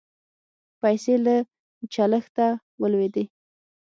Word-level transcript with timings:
پیسې 0.81 1.15
له 1.25 1.35
چلښته 1.93 2.47
ولوېدې 2.81 3.25